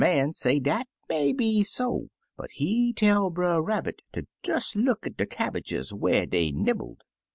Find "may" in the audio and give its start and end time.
1.09-1.31